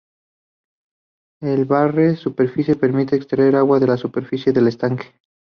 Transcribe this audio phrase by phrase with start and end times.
[1.43, 5.13] El barre superficie permite extraer agua de la superficie del estanque.